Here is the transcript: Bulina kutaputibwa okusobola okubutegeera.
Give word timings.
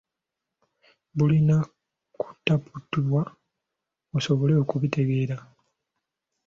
Bulina 1.17 1.57
kutaputibwa 2.19 3.21
okusobola 4.11 4.53
okubutegeera. 4.63 5.35